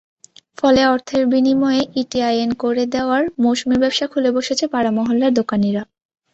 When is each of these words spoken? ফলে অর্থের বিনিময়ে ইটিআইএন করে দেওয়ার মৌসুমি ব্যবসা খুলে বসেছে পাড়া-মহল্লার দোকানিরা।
ফলে 0.57 0.81
অর্থের 0.85 1.23
বিনিময়ে 1.31 1.81
ইটিআইএন 2.01 2.51
করে 2.63 2.83
দেওয়ার 2.93 3.23
মৌসুমি 3.43 3.77
ব্যবসা 3.81 4.05
খুলে 4.11 4.29
বসেছে 4.37 4.65
পাড়া-মহল্লার 4.73 5.31
দোকানিরা। 5.33 5.83